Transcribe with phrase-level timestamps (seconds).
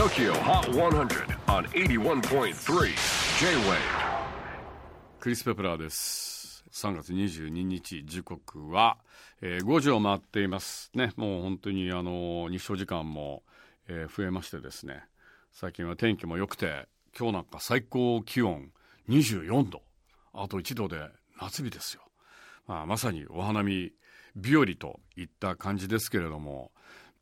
[0.00, 2.54] TOKYO HOT 100 on 81.3
[3.38, 3.76] J-WAVE
[5.20, 6.64] クリス・ペプラーです。
[6.72, 8.96] 3月22日時刻は、
[9.42, 11.12] えー5時を回っていますね。
[11.16, 13.42] もう本当にあの日照時間も、
[13.88, 15.04] えー増えましてですね。
[15.52, 18.70] 最近は天気も良くて今日なんか最高気温
[19.10, 19.82] 24度。
[20.32, 22.00] あと1度で夏日ですよ、
[22.66, 23.92] まあ、まさにお花見
[24.34, 26.70] 日和といった感じですけれども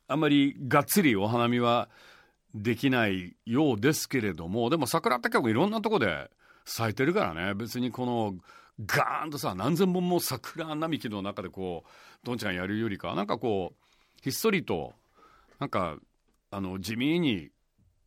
[0.07, 1.89] あんまりがっつりお花見は
[2.53, 6.29] できないようですけれどもでも桜って結構いろんなとこで
[6.65, 7.53] 咲いてるからね。
[7.53, 8.35] 別にこの
[8.85, 14.93] ガーンとさ何千本も桜並木の中でこうどんちゃんやるよりかなんかこうひっそりと
[15.59, 15.97] なんか
[16.51, 17.49] あの地味に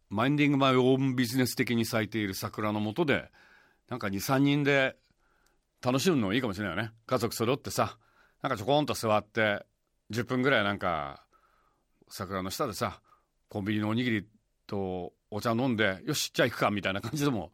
[0.09, 3.31] マインディング・マイ・オーンビジネス的に咲いている桜の下で
[3.89, 4.97] なんか23人で
[5.83, 6.93] 楽しむのもいいかもしれないよね。
[7.07, 7.99] 家族揃ってさ
[8.41, 9.67] なんかちょこんと座って
[10.11, 11.25] 10分ぐらいなんか
[12.09, 13.02] 桜の下でさ
[13.53, 14.27] コンビニのおにぎり
[14.67, 17.53] とお茶飲んでよしじゃあ行くかみたいな感じでも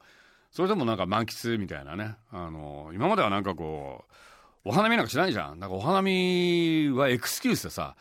[0.53, 2.15] それでもなんか満喫みたいなね。
[2.31, 4.05] あの今まではなんかこ
[4.65, 5.59] うお花見なんかしないじゃん。
[5.59, 7.97] なんかお花見はエクスキュースでさ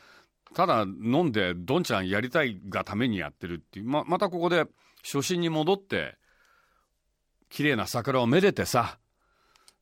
[0.53, 3.85] ただ飲んでどんちゃんやりたいがためにやってるっていう。
[3.85, 4.67] ままたここで
[5.03, 6.19] 初心に戻って
[7.49, 8.99] 綺麗な桜をめでてさ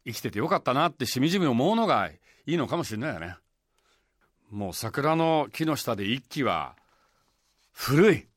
[0.05, 2.08] 生きててよかったなってしみじみ思うのが
[2.45, 3.36] いいのかもしれないよね。
[4.52, 6.77] もう桜の木の下で一気は
[7.75, 8.27] 古い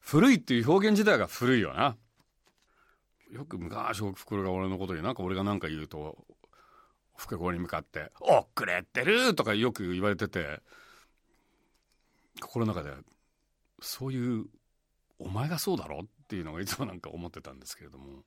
[0.00, 1.96] 古いっていう表現自体が古いよな
[3.30, 10.62] よく昔おふくろが俺のことになんか俺が何か言うとおふくろに向かって「遅れてる!」とかよく言われてて
[12.40, 12.94] 心の中で
[13.80, 14.46] そういう
[15.18, 18.22] 「お前がそうだろ?」っていうのがいつもなんか思ってたんですけれども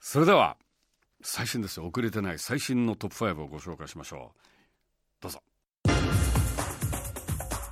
[0.00, 0.56] それでは
[1.22, 4.40] 最新ですよ遅れてない最新のトップ5をご紹介しましょう
[5.22, 5.42] どうぞ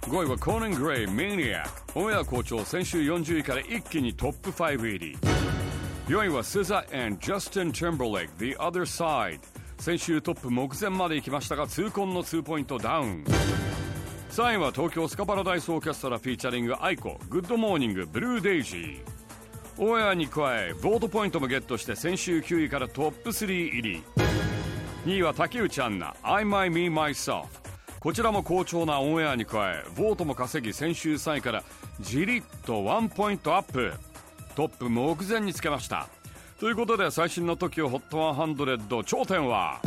[0.02, 5.16] 5位は Conan Gray Maniac オンエア好調先週40位から一気にトップ5入り。
[6.08, 9.38] 4位は SZA and Justin Timberlake The Other Side
[9.78, 13.24] 先週トップ目前まで行きましたが痛恨の2ポイントダウン。
[14.30, 19.00] 3位は東京スカパラダイスオーケストラ featuring aiko Good Morning ブルーデイジー
[19.78, 24.02] オンエアに加え vote ポイントもゲットして先週9位からトップ3入り。
[25.06, 26.16] 2位は竹内アンナ
[28.02, 31.62] こちらも好調なオンエアに加え vote も稼ぎ先週3位から
[32.00, 33.92] じりっとワンポイントアップ。
[34.56, 36.08] トップ目前につけました。
[36.58, 39.80] ということで最新の TOKIOHOT100 頂点は？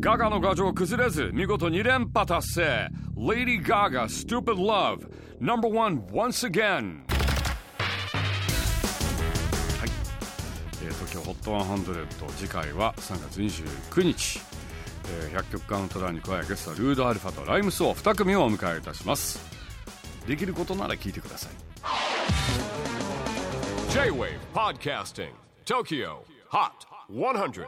[0.00, 2.88] ガガの牙城崩れず見事2連覇達成。
[3.14, 5.06] Lady Gaga Stupid Love
[5.38, 7.02] No.1 Once Again
[9.76, 9.90] はい、
[10.82, 10.92] えー、
[11.44, 14.40] TOKIOHOT100 次回は3月29日、
[15.10, 19.40] えー、100曲カウントダウンに加えゲストはルードアルファとライムスを2組をお迎えいたします。
[20.26, 21.50] できることなら聞いてください。
[23.92, 25.30] J-WAVE PODCASTING
[25.64, 26.18] TOKYO
[26.50, 27.66] HOT 100